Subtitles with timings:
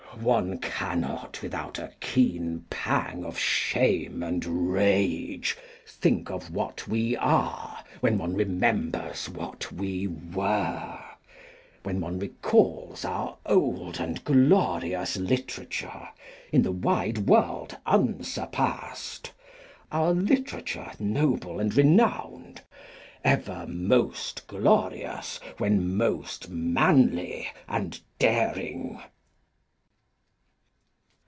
[0.19, 7.79] One cannot without a keen pang of shame and rage think of what we are
[8.01, 10.99] when one remembers what we were,
[11.81, 16.09] when one recalls our old and glorious literature,
[16.51, 19.31] in the wide world unsurpassed;
[19.91, 22.61] our literature noble and renowned,
[23.23, 29.01] ever most glorious when most manly and daring.